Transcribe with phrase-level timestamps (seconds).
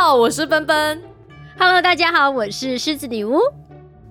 [0.00, 1.02] 好，我是奔奔。
[1.58, 3.40] Hello，大家好，我是狮子女巫。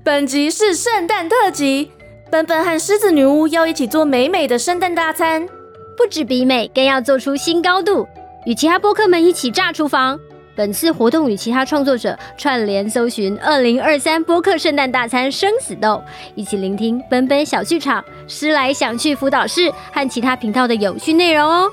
[0.04, 1.90] 本集是圣诞特辑，
[2.30, 5.48] 奔奔和狮子女巫要一起做美美的圣诞大餐。
[5.96, 8.06] 不止比美，更要做出新高度，
[8.46, 10.20] 与其他播客们一起炸厨房。
[10.58, 16.04] 本次活动与其他创作者串联搜寻二零二三播客圣诞大餐生死斗，
[16.36, 21.72] 一起聆听奔奔小剧场、思来想去辅导室和其他频道的有趣内容哦。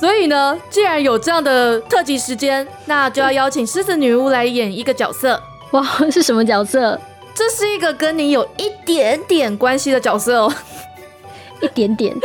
[0.00, 5.38] 所以呢，既然有这样的特辑时间，那就要邀请狮子女巫来演一个角色。
[5.72, 6.98] 哇， 是什么角色？
[7.34, 10.50] 这是一个跟你有一点点关系的角色哦。
[11.60, 12.16] 一点点，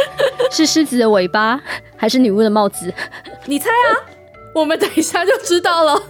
[0.49, 1.59] 是狮子的尾巴，
[1.97, 2.93] 还是女巫的帽子？
[3.43, 4.07] 你猜啊？
[4.53, 6.01] 我们等一下就知道了。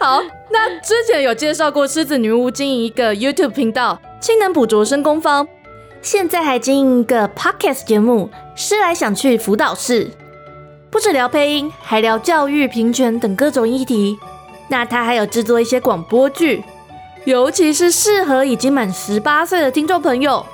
[0.00, 5.46] 好，那之前有介绍过狮子女巫经营一个 YouTube 频道“青能捕捉深工坊”，
[6.00, 10.10] 现在还经营一个 Podcast 节目“思来想去辅导室”，
[10.90, 14.18] 不止聊配音，还聊教育、平权等各种议题。
[14.68, 16.64] 那他还有制作一些广播剧，
[17.24, 20.44] 尤其是适合已经满十八岁的听众朋友。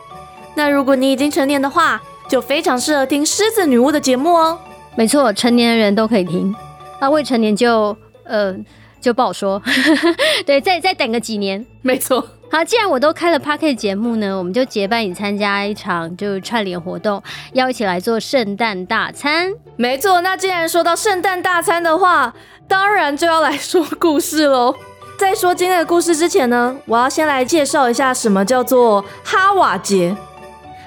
[0.54, 4.58] 那如果你已经成年的话，就非常适合听狮子女巫的节目哦。
[4.96, 6.54] 没错，成年人都可以听，
[7.00, 8.54] 那未成年就呃
[9.00, 9.62] 就不好说。
[10.46, 11.64] 对，再再等个几年。
[11.82, 12.26] 没错。
[12.50, 17.20] 好，既然我都开了 p a r k e t 节目呢，我们就结伴一起参加一场就串联活动，
[17.52, 19.52] 要一起来做圣诞大餐。
[19.76, 22.32] 没错，那既然说到圣诞大餐的话，
[22.68, 24.74] 当然就要来说故事喽。
[25.18, 30.16] 在说今天的故事之前呢，我要先来介绍一下什么叫做哈瓦节。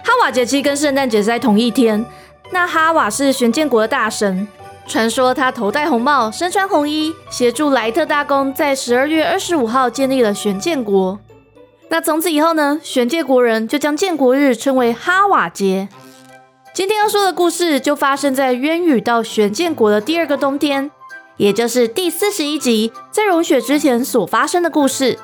[0.04, 2.06] 哈瓦节其实跟圣诞节是在同一天。
[2.52, 4.48] 那哈瓦是玄剑国的大神，
[4.88, 11.20] 传说他头戴红帽，身穿红衣，协助莱特大公在十二月二十五号建立了玄剑国。
[11.90, 15.88] 那从此以后呢，玄界国人就将建国日称为哈瓦节。
[16.74, 20.92] 今天要说的故事就发生在渊羽到玄剑国的第二个冬天，
[21.38, 25.18] 也就是第四十一集在融雪之前所发生的故事。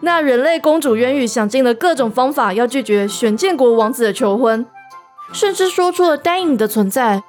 [0.00, 4.66] 那人类公主渊羽想尽了各种方法要拒绝玄剑国王子的求婚，
[5.32, 7.22] 甚至说出了丹影的存在，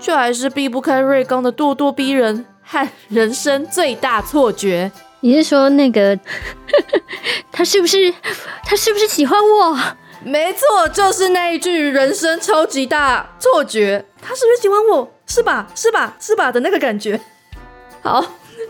[0.00, 4.90] 却还是避不开瑞刚的咄咄逼人和人生最大错觉。
[5.24, 6.18] 你是说那个
[7.50, 8.12] 他是不是
[8.62, 9.74] 他是不是喜欢我？
[10.22, 14.04] 没错，就是那一句人生超级大错觉。
[14.20, 15.10] 他是不是喜欢我？
[15.26, 15.66] 是吧？
[15.74, 16.14] 是吧？
[16.20, 17.18] 是吧的那个感觉。
[18.02, 18.22] 好，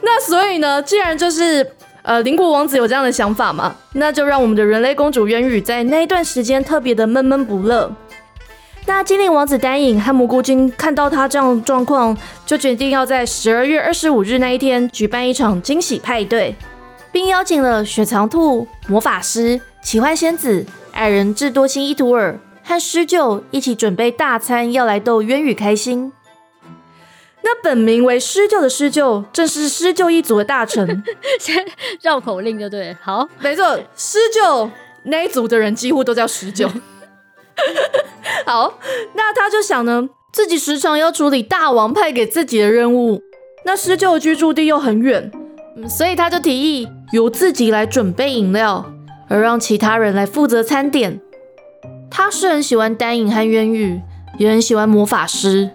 [0.02, 1.68] 那所以呢，既然就是
[2.02, 7.92] 呃邻国王子有这样的想法嘛，那就让我们的人类公主渊羽在那一段时间特别的闷闷不乐。
[8.86, 16.54] 那精灵王子丹影和蘑菇精看到他这样的状况，就决定要在十二月二十五日那一天举办一场惊喜派对，
[17.10, 26.12] 并邀请了雪藏兔、魔法师、奇幻仙子、矮人智多星伊图尔和狮鹫一起准备大餐，要来逗渊羽开心。
[27.42, 31.02] 那本名为狮鹫的狮鹫，正是狮鹫一族的大臣。
[31.40, 31.64] 先
[32.02, 32.96] 绕口令就对。
[33.02, 34.70] 好，没错，狮鹫
[35.04, 36.70] 那一族的人几乎都叫狮鹫。
[38.46, 38.78] 好，
[39.14, 43.22] 那他就想呢，自己时常要处理大王派给自己的任务，
[43.64, 45.30] 那施救的居住地又很远，
[45.88, 48.84] 所以他就提议由自己来准备饮料，
[49.28, 51.20] 而让其他人来负责餐点。
[52.10, 54.00] 他是很喜欢丹影和渊羽，
[54.38, 55.70] 也很喜欢魔法师，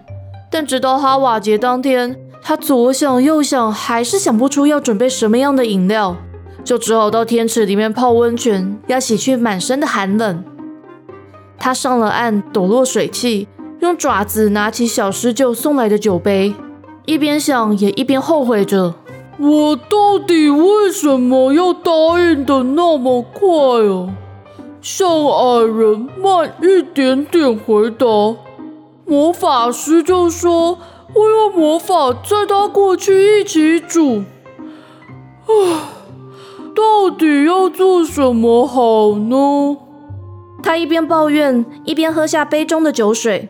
[0.51, 6.15] 但直到哈瓦节当天，他左想右想，还是想不出要准备什么样的饮料，
[6.63, 10.43] 就只好到天池里面泡温泉，要洗去满身的寒冷。
[11.59, 13.47] 他上了岸，抖落水汽，
[13.81, 16.53] 用爪子拿起小狮鹫送来的酒杯，
[17.05, 18.95] 一边想也一边后悔着：
[19.37, 23.47] 我到底为什么要答应的那么快
[23.85, 24.15] 啊？
[24.81, 28.05] 向矮人慢一点点回答。
[29.05, 30.75] 魔法师就说
[31.13, 34.23] 会用魔法载他过去一起煮。
[35.47, 35.79] 唉，
[36.75, 39.77] 到底要做什么好呢？
[40.61, 43.49] 他一边抱怨，一边喝下杯中的酒水，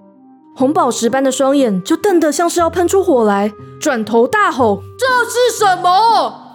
[0.56, 6.48] 红宝石般的双眼就瞪得像是要喷出火来，转头大吼：“这是什么？”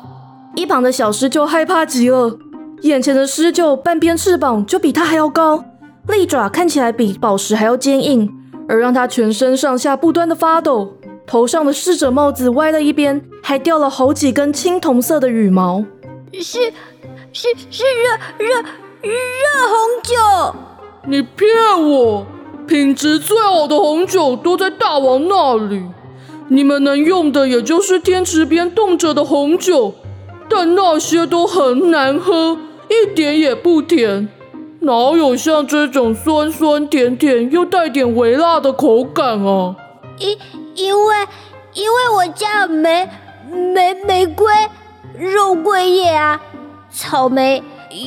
[0.56, 2.38] 一旁的小狮鹫害怕极了，
[2.82, 5.64] 眼前的狮鹫半边翅膀就比它还要高，
[6.08, 8.30] 利爪看起来比宝石还要坚硬，
[8.68, 10.94] 而让它全身上下不断的发抖，
[11.26, 15.84] 头上的侍者帽子歪了一边，还掉了好几根青铜色的羽毛。
[16.32, 16.72] 是
[17.32, 17.82] 是是
[18.38, 18.64] 热热。
[19.04, 20.56] 热红酒，
[21.06, 21.48] 你骗
[21.90, 22.26] 我！
[22.66, 25.82] 品质最好的红酒都在大王那里，
[26.48, 29.92] 你们能用的也就是天池边冻着的红酒，
[30.48, 32.56] 但那些都很难喝，
[32.88, 34.30] 一点也不甜，
[34.80, 39.76] 哪有像这种酸酸甜甜又带点微辣的口感啊？
[40.18, 40.38] 因
[40.74, 41.14] 因为
[41.74, 43.06] 因为我家没
[43.50, 44.46] 玫玫瑰、
[45.18, 46.40] 肉桂叶啊，
[46.90, 47.62] 草莓，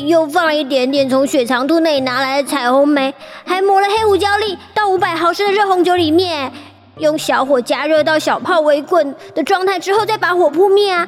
[0.05, 3.13] 又放了一点点从雪藏兔那里拿来的彩虹梅，
[3.45, 6.51] 还抹了黑胡椒粒到五百毫升的热红酒里面，
[6.97, 11.07] 用小火加热到小泡微滚的状态之后，再把火扑灭啊。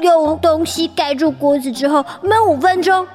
[0.00, 3.06] 用东西盖住锅子之后焖五分钟。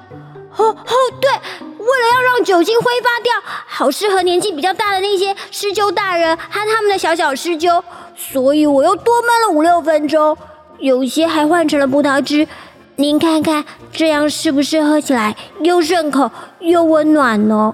[0.57, 3.33] 哦哦，对，为了要让酒精挥发掉，
[3.67, 7.81] 好适合年纪比较大的那些施灸大人和他们的小小施灸，
[8.15, 10.37] 所以我又多焖了五六分钟。
[10.79, 12.47] 有些还换成了葡萄汁。
[12.97, 16.29] 您看看，这样是不是喝起来又顺口
[16.59, 17.73] 又温暖呢？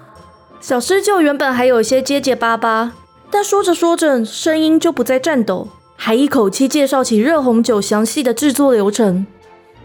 [0.62, 2.94] 小狮鹫原本还有些结结巴巴，
[3.30, 5.68] 但说着说着，声音就不再颤抖。
[5.96, 9.26] 还一口气介绍起热红酒详细的制作流程，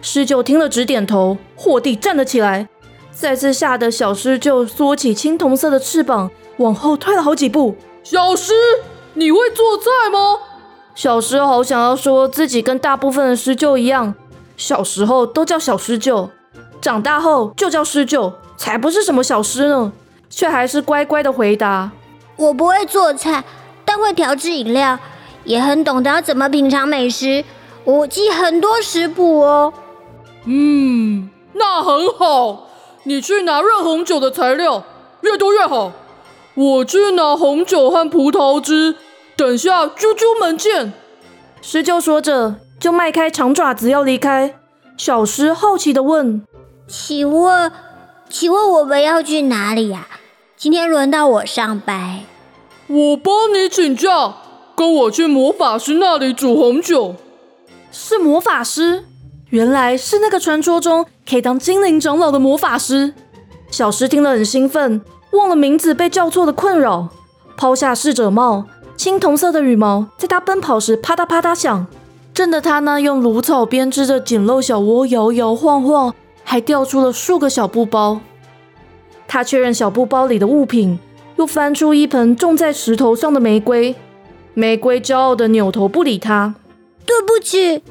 [0.00, 2.68] 狮鹫听了直点头，霍地站了起来，
[3.10, 7.76] 再次吓得小狮鹫缩起青铜色的翅膀，往后退了好几步。
[8.04, 8.52] 小狮，
[9.14, 10.38] 你会做菜吗？
[10.94, 14.14] 小狮好想要说自己跟大部分的狮鹫一样，
[14.62, 16.28] 小时候都叫小狮鹫，
[16.80, 19.92] 长大后就叫狮鹫，才不是什么小狮呢，
[20.30, 21.90] 却还是乖乖的回答：
[22.36, 23.42] 我不会做菜，
[23.84, 24.96] 但会调制饮料。
[25.42, 27.44] 也很懂得要怎么品尝美食，
[27.82, 29.74] 我记很多食谱哦。
[30.44, 32.68] 嗯，那很好。
[33.02, 34.84] 你去拿热红酒的材料，
[35.22, 35.90] 越多越好。
[36.54, 38.94] 我去拿红酒和葡萄汁，
[39.36, 40.92] 等下啾啾们见。
[41.60, 44.56] 狮鹫说着，就迈开长爪子要离开。
[44.96, 46.42] 小狮好奇的问
[46.88, 47.70] ：“请问，
[48.28, 50.08] 请问我们要去哪里呀？
[50.56, 52.22] 今天轮到我上班。
[52.88, 54.34] 我帮你请假。”
[54.74, 57.14] 跟我去魔法师那里煮红酒，
[57.92, 59.04] 是魔法师，
[59.50, 63.14] 原来是那个传说中可以当精灵长老的魔法师。
[63.70, 65.02] 小狮听了很兴奋，
[65.34, 67.10] 忘了名字被叫错的困扰，
[67.56, 68.64] 抛下侍者帽，
[68.96, 71.86] 青铜色的羽毛在他奔跑时啪嗒啪嗒响，
[72.34, 76.14] 震得他呢用芦草编织的简陋小窝摇摇晃晃，
[76.44, 78.20] 还掉出了数个小布包。
[79.28, 80.98] 他确认小布包里的物品，
[81.36, 83.94] 又翻出一盆种在石头上的玫瑰。
[84.54, 86.54] 玫瑰骄傲的扭头不理他。
[87.04, 87.82] 对不起。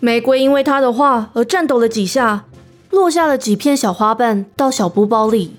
[0.00, 2.44] 玫瑰因为他的话而颤抖了几下，
[2.90, 5.56] 落下了几片小花瓣到小布包里。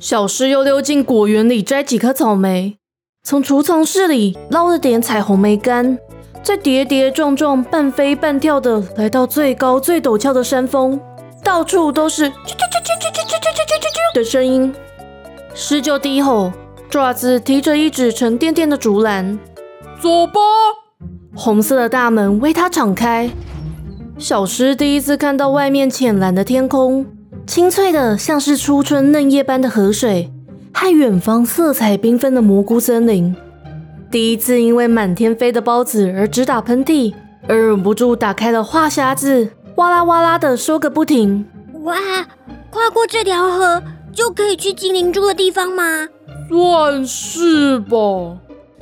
[0.00, 2.76] 小狮又溜进果园里摘几颗草莓，
[3.22, 5.98] 从储藏室里捞了点彩虹梅干，
[6.46, 11.00] 再跌跌撞撞、半飞半跳的来到最高最陡峭的山峰，
[11.42, 14.72] 到处都是啾啾啾啾啾啾啾啾啾啾的声音。
[15.54, 16.52] 狮鹫低吼。
[16.88, 19.36] 爪子提着一只沉甸甸的竹篮，
[20.00, 20.40] 走吧。
[21.34, 23.28] 红色的大门为他敞开。
[24.16, 27.04] 小狮第一次看到外面浅蓝的天空，
[27.44, 30.30] 清脆的像是初春嫩叶般的河水，
[30.72, 33.34] 和远方色彩缤纷的蘑菇森林。
[34.10, 37.12] 第一次因为满天飞的包子而直打喷嚏，
[37.48, 41.44] 而忍不住打开了话匣子，哇啦哇啦的说个不停。
[41.82, 41.96] 哇，
[42.70, 43.82] 跨过这条河
[44.12, 46.08] 就可以去精灵住的地方吗？
[46.48, 47.96] 算是吧。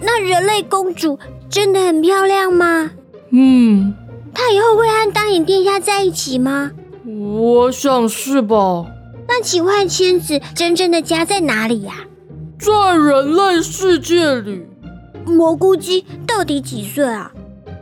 [0.01, 1.19] 那人类公主
[1.49, 2.91] 真的很漂亮吗？
[3.31, 3.95] 嗯。
[4.35, 6.71] 她以后会和大眼殿下在一起吗？
[7.07, 8.85] 我想是吧。
[9.27, 11.95] 那奇幻仙子真正的家在哪里呀？
[12.59, 14.67] 在人类世界里。
[15.27, 17.33] 蘑菇鸡到底几岁啊？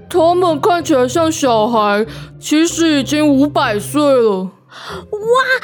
[0.09, 2.07] 他们看起来像小孩，
[2.39, 4.41] 其实已经五百岁了。
[4.41, 4.51] 哇，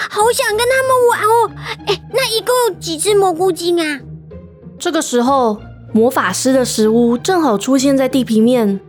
[0.08, 1.50] 好想跟他们玩哦！
[1.86, 4.00] 哎，那一共有几只蘑菇精啊？
[4.78, 5.58] 这个时候，
[5.92, 8.80] 魔法师的食物正好出现在地平面，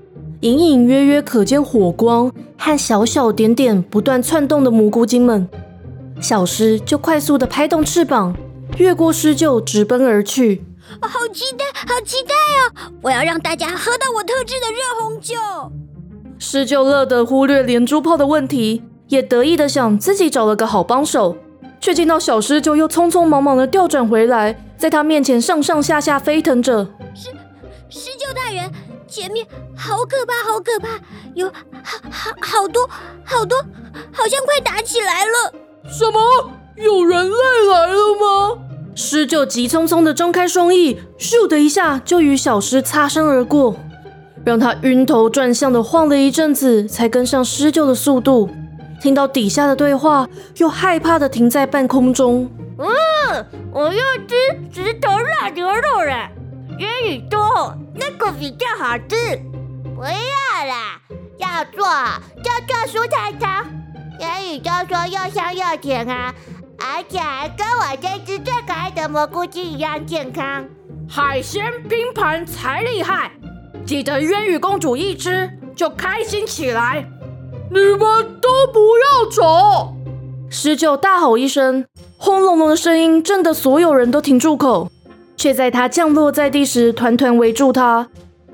[0.41, 5.47] 隐隐约约可见火光和小小点点不断窜动的蘑菇精们。
[6.21, 8.35] 小狮就快速的拍动翅膀，
[8.77, 10.63] 越过狮鹫，直奔而去。
[11.07, 12.91] 好期待，好期待哦！
[13.01, 15.35] 我要让大家喝到我特制的热红酒。
[16.37, 18.83] 狮鹫乐得忽略连珠炮的问题。
[19.09, 21.35] 也得意的想自己找了个好帮手，
[21.81, 26.85] 却见到小狮就又匆匆忙忙的调转回来，在他面前上上下下飞腾着。
[27.15, 27.29] 狮
[27.89, 28.71] 狮鹫大人，
[29.07, 29.43] 前面
[29.75, 30.89] 好可怕，好可怕，
[31.33, 32.87] 有好好好多
[33.25, 33.57] 好多，
[34.13, 35.53] 好像快打起来了。
[35.89, 36.51] 什么？
[36.75, 37.35] 有人类
[37.71, 38.57] 来了吗？
[39.01, 43.77] 狮鹫急匆匆的张开双翼，咻的一下就与小狮擦身而过，
[44.43, 48.49] 让他晕头转向的晃了一阵子，才跟上狮鹫的速度。
[48.99, 50.27] 听到底下的对话，
[50.57, 52.51] 又害怕的停在半空中。
[52.77, 54.35] 嗯，我要吃
[54.69, 56.29] 石头辣牛肉了，
[56.77, 59.15] 烟雨多，那个比较好吃。
[59.95, 60.99] 不要啦，
[61.37, 61.87] 要做
[62.43, 63.65] 就做蔬菜汤。
[64.19, 66.35] 烟雨都说又香又甜啊，
[66.79, 70.65] 而且还跟我这只最可爱的蘑菇鸡一样健康。
[71.07, 73.31] 海鲜拼盘才厉害，
[73.85, 75.49] 记得渊羽公主一吃。
[75.75, 77.05] 就开心起来。
[77.71, 77.99] 你们
[78.41, 79.95] 都不要走！
[80.49, 81.85] 狮鹫大吼一声，
[82.17, 84.91] 轰隆隆的声音震得所有人都停住口。
[85.37, 88.09] 却在他降落在地时，团团围住他。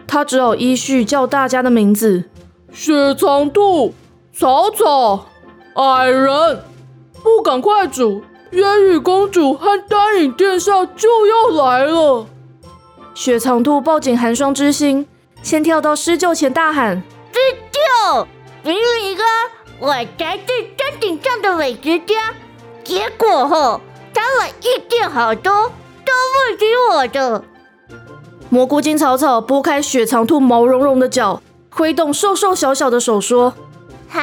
[0.06, 2.26] 他只好依序叫大家的名字：
[2.72, 3.96] 雪藏兔、
[4.32, 5.26] 草草、
[5.74, 6.60] 矮人。
[7.26, 12.28] 不赶快煮，烟雨公主和丹影殿下就要来了。
[13.16, 15.08] 雪藏兔抱紧寒霜之心，
[15.42, 17.02] 先跳到狮鹫前大喊
[17.34, 17.40] ：“狮
[18.14, 18.28] 鹫，
[18.62, 19.26] 明明啊，
[19.80, 19.88] 我
[20.20, 20.44] 才是
[20.78, 22.32] 山顶上的美食家。
[22.84, 23.82] 结果后，
[24.14, 25.52] 他们意见好多，
[26.06, 27.44] 都不听我的。”
[28.52, 31.42] 蘑菇精草草拨开雪藏兔毛茸茸的脚，
[31.72, 33.56] 挥动瘦瘦小小的手说
[34.08, 34.22] ：“哈，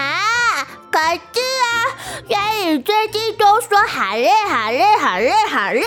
[0.92, 1.42] 可是啊，
[2.73, 5.83] 烟雨最近都说好累好累好累好累。”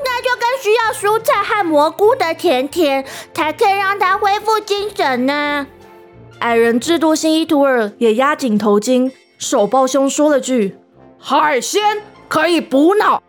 [0.00, 5.66] 那就更需要蔬菜和蘑菇的甜甜，才可以让他恢复精神呢。
[6.40, 10.76] 矮人智多星伊图尔也压紧头巾，手抱胸说了句
[11.18, 13.20] ：“海鲜可以补脑。”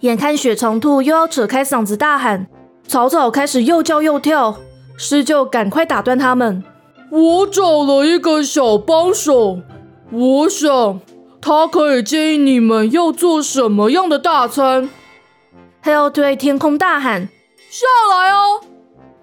[0.00, 2.46] 眼看雪长兔又要扯开嗓子大喊，
[2.86, 4.58] 草草开始又叫又跳，
[4.98, 6.62] 狮鹫赶快打断他们
[7.10, 9.60] ：“我找了一个小帮手，
[10.12, 11.00] 我想
[11.46, 14.88] 他可以建议你们要做什么样的大餐。”
[15.82, 17.28] 他要对天空大喊
[17.68, 18.62] ：“下来哦！”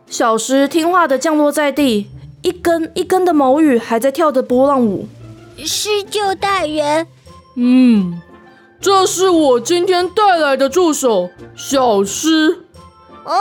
[0.05, 2.11] 小狮听话的降落在地，
[2.43, 5.07] 一根一根的毛羽还在跳着波浪舞。
[5.57, 7.07] 狮鹫大人，
[7.55, 8.21] 嗯，
[8.79, 12.65] 这是我今天带来的助手小狮。
[13.23, 13.33] 哦，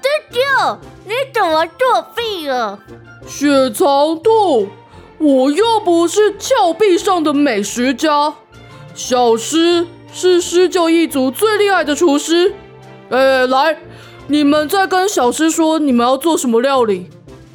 [0.00, 2.78] 舅舅，你怎么作弊了？
[3.26, 4.68] 雪藏兔，
[5.22, 8.34] 我又不是峭壁上的美食家，
[8.94, 9.86] 小诗。
[10.14, 12.54] 是狮鹫一族最厉害的厨师。
[13.08, 13.78] 哎，来，
[14.26, 17.08] 你们再跟小诗说你们要做什么料理。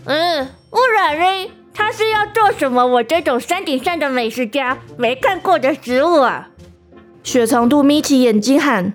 [0.06, 1.52] 嗯，不然嘞？
[1.72, 2.84] 他是要做什么？
[2.84, 6.50] 我这种山顶上的美食家没看过的食物啊！
[7.22, 8.94] 雪藏兔眯起眼睛喊。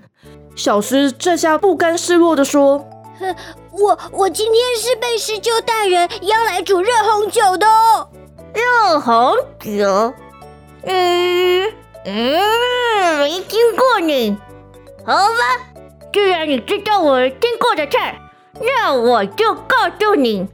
[0.57, 2.85] 小诗这下不甘示弱的说
[3.71, 8.09] ：“我我今天是被狮鹫大人邀来煮热红酒的哦。
[8.55, 10.15] 热红酒？
[10.85, 11.73] 嗯。”
[12.05, 14.37] 嗯，没听过你，
[15.07, 15.83] 好吧。
[16.13, 18.19] 既然你知道我听过的菜，
[18.61, 20.49] 那我就告诉你，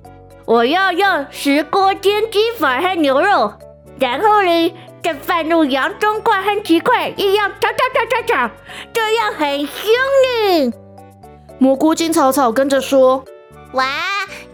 [0.44, 3.54] 我要用石锅煎鸡粉和牛肉，
[3.98, 8.54] 然后呢，再放入洋葱块和鸡块一样炒炒炒炒炒，
[8.92, 9.72] 这样很香
[10.26, 10.72] 呢。
[11.58, 13.24] 蘑菇精草草跟着说
[13.72, 13.86] ：“哇，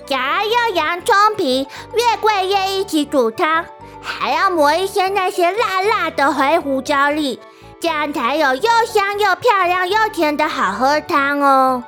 [0.06, 3.64] 想要洋葱皮、月桂叶一起煮汤。”
[4.06, 7.40] 还要抹一些那些辣辣的黑胡椒粒，
[7.80, 11.82] 这样才有又香又漂亮又甜的好喝汤哦。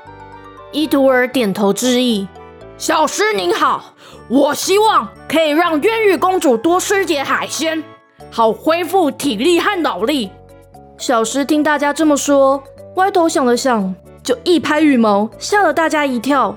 [0.72, 2.26] 伊图尔点头致意。
[2.78, 3.94] 小师您好，
[4.28, 7.84] 我希望可以让渊羽公主多吃点海鲜，
[8.30, 10.30] 好恢复体力和脑力。
[10.96, 12.62] 小师听大家这么说，
[12.94, 16.56] 歪头想了想，就一拍羽毛，吓了大家一跳。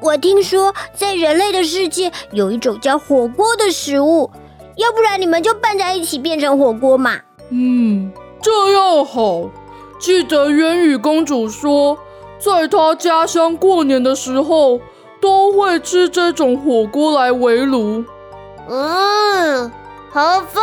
[0.00, 4.30] 我听说在人类的世界有一种叫火锅的食物。
[4.76, 7.18] 要不然你们就拌在一起变成火锅嘛？
[7.50, 9.50] 嗯，这样好。
[9.98, 11.98] 记得渊羽公主说，
[12.38, 14.80] 在她家乡过年的时候
[15.20, 18.04] 都会吃这种火锅来围炉。
[18.68, 19.72] 嗯，
[20.10, 20.62] 好吧，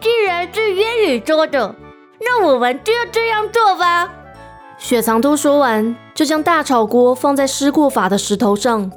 [0.00, 1.74] 既然是渊羽说的，
[2.20, 4.08] 那我们就这样做吧。
[4.78, 8.90] 雪藏兔说完，就将大炒锅放在施过法的石头上，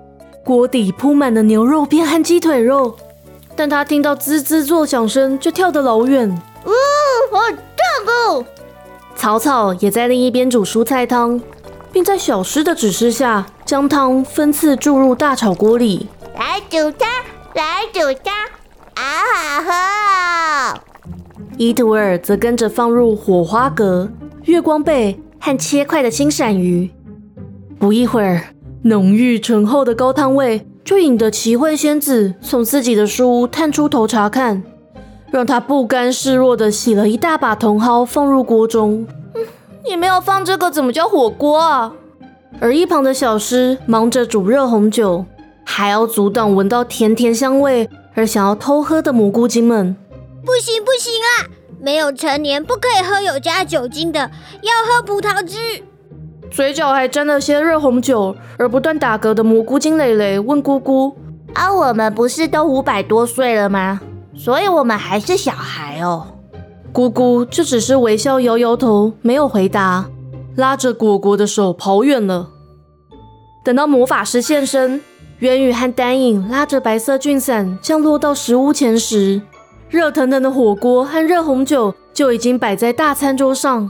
[0.44, 2.96] 锅底铺满了牛肉片和鸡腿肉。
[3.56, 6.30] 但他听到滋滋作响声，就跳得老远。
[6.66, 6.72] 呜，
[7.32, 8.46] 好烫哦！
[9.16, 11.42] 草草也在另一边煮蔬菜汤，
[11.94, 16.10] 并在小狮的指示下，将汤分次注入大炒锅里。
[16.38, 17.08] 来煮汤，
[17.54, 18.34] 来煮汤，
[18.94, 19.04] 好
[19.34, 20.80] 好喝、哦！
[21.58, 24.10] 伊图尔则跟着放入火花蛤、
[24.44, 26.92] 月光贝和切块的青鳝鱼。
[27.80, 28.42] 不一会儿，
[28.84, 30.68] 浓郁醇厚的高汤味。
[30.84, 34.62] 就引得奇慧仙子从自己的书屋探出头查看，
[35.32, 39.08] 让她不甘示弱的洗了一大把茼蒿放入锅中。
[39.84, 41.92] 你没有放这个，怎么叫火锅啊？
[42.60, 45.26] 而一旁的小诗忙着煮热红酒，
[45.64, 49.96] 还要阻挡闻到甜甜香味而想要偷喝的蘑菇精们。
[50.46, 51.50] 不行不行啊！
[51.82, 54.20] 没有成年不可以喝有加酒精的，
[54.62, 55.58] 要喝葡萄汁。
[56.52, 61.14] 嘴角还沾了些热红酒，而不断打嗝的蘑菇精蕾蕾问姑姑
[61.54, 64.00] ：“啊，我们不是都五百多岁了吗？
[64.36, 66.28] 所以我们还是小孩哦。”
[66.94, 70.06] 姑姑就只是微笑摇摇头，没有回答，
[70.56, 72.50] 拉着果果的手跑远了。
[73.66, 75.02] 等到魔法师现身，
[75.40, 79.42] 元宇和丹影拉着白色菌伞降落到食屋前时，
[79.90, 83.90] 热腾腾的火锅和热红酒就已经摆在大餐桌上。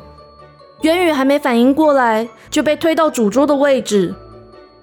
[0.82, 4.14] 渊宇还没反应过来，就被推到主桌的位置。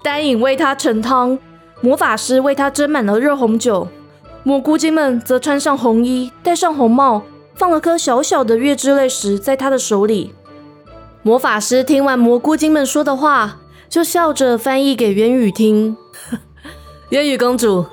[0.03, 1.39] 丹影为他盛汤，
[1.81, 3.87] 魔法师为他斟满了热红酒，
[4.43, 7.23] 蘑菇精们则穿上红衣，戴上红帽，
[7.55, 10.35] 放了颗小小的月之泪石在他的手里。
[11.23, 15.97] 魔法师听完蘑菇精们说的话，就笑着翻译给渊宇听。
[17.11, 17.85] 渊宇公主，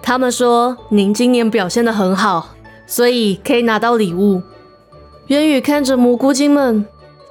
[0.00, 2.50] 他们说您今年表现得很好，
[2.86, 4.40] 所以可以拿到礼物。
[5.28, 6.86] 渊宇看着蘑菇精们，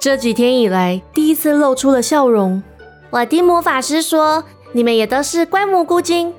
[0.06, 2.62] 这几天以来第一次露出了笑容。
[3.10, 6.32] 我听魔法师说，你们也都是乖蘑菇精，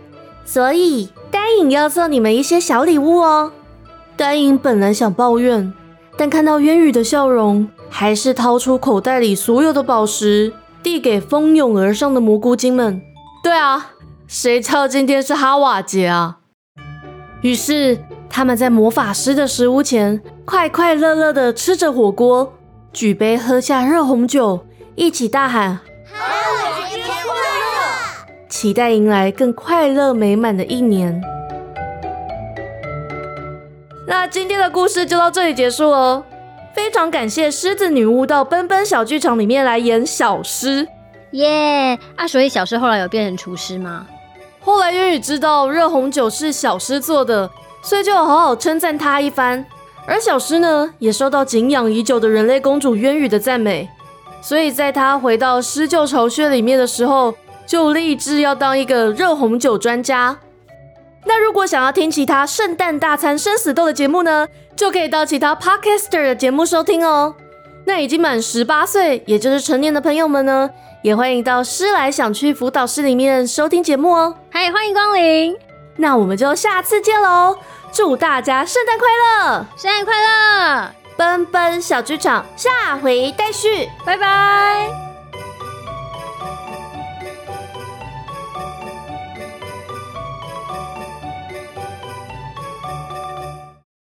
[0.45, 3.51] 所以丹影要送你们一些小礼物哦。
[4.15, 5.74] 丹影本来想抱怨，
[6.15, 13.01] 但看到渊羽的笑容，还是掏出口袋里所有的宝石，递给蜂拥而上的蘑菇精们。
[13.43, 13.91] 对啊，
[14.27, 16.38] 谁叫今天是哈瓦节啊？
[17.41, 22.53] 于是他们在魔法师的食物前，快快乐乐的吃着火锅，
[22.94, 24.65] 举杯喝下热红酒，
[24.96, 25.79] 一起大喊。
[28.50, 31.22] 期待迎来更快乐美满的一年。
[34.08, 36.24] 那今天的故事就到这里结束哦。
[36.74, 40.88] 非常感谢狮子女巫到奔奔小剧场里面来演小狮，
[41.32, 41.98] 耶！
[42.15, 44.08] 啊，所以小狮后来有变成厨师吗？
[44.62, 47.50] 后来渊宇知道热红酒是小狮做的，
[47.82, 49.65] 所以就好好称赞他一番。
[50.08, 53.88] 而小诗呢，也受到敬仰已久的人类公主渊羽的赞美，
[54.42, 57.36] 所以在她回到狮鹫巢穴里面的时候。
[57.68, 60.38] 就立志要当一个热红酒专家。
[61.26, 67.36] 那如果想要听其他圣诞大餐生死斗的节目呢，就可以到其他 podcaster 的节目收听哦。
[67.86, 70.70] 那已经满十八岁，也就是成年的朋友们呢，
[71.02, 74.34] 也欢迎到诗来想去辅导室里面收听节目哦。
[74.50, 75.54] 嗨，欢迎光临。
[75.98, 77.58] 那我们就下次见喽！
[77.91, 80.91] 祝大家圣诞快乐，圣诞快乐！
[81.17, 85.07] 奔奔小剧场下回待续，拜拜。